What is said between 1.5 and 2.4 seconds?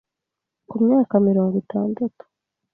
itandatu